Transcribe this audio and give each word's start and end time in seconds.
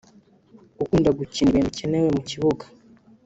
ukunda 0.81 1.09
gukina 1.19 1.49
ibintu 1.49 1.69
bikenewe 1.71 2.07
mu 2.15 2.21
kibuga 2.29 2.63